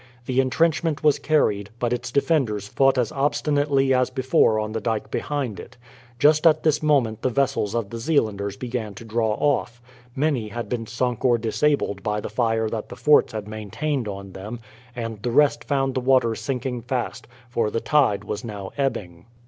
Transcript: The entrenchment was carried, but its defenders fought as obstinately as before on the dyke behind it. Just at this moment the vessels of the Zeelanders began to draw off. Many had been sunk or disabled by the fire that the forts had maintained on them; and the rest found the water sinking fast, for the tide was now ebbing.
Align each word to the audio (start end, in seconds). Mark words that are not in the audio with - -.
The 0.25 0.39
entrenchment 0.41 1.03
was 1.03 1.19
carried, 1.19 1.69
but 1.77 1.93
its 1.93 2.11
defenders 2.11 2.67
fought 2.67 2.97
as 2.97 3.11
obstinately 3.11 3.93
as 3.93 4.09
before 4.09 4.57
on 4.59 4.71
the 4.71 4.81
dyke 4.81 5.11
behind 5.11 5.59
it. 5.59 5.77
Just 6.17 6.47
at 6.47 6.63
this 6.63 6.81
moment 6.81 7.21
the 7.21 7.29
vessels 7.29 7.75
of 7.75 7.91
the 7.91 7.99
Zeelanders 7.99 8.57
began 8.57 8.95
to 8.95 9.05
draw 9.05 9.33
off. 9.33 9.79
Many 10.15 10.47
had 10.47 10.69
been 10.69 10.87
sunk 10.87 11.23
or 11.23 11.37
disabled 11.37 12.01
by 12.01 12.19
the 12.19 12.29
fire 12.31 12.67
that 12.67 12.89
the 12.89 12.95
forts 12.95 13.31
had 13.31 13.47
maintained 13.47 14.07
on 14.07 14.31
them; 14.31 14.59
and 14.95 15.21
the 15.21 15.29
rest 15.29 15.63
found 15.65 15.93
the 15.93 16.01
water 16.01 16.33
sinking 16.33 16.81
fast, 16.81 17.27
for 17.47 17.69
the 17.69 17.79
tide 17.79 18.23
was 18.23 18.43
now 18.43 18.71
ebbing. 18.79 19.27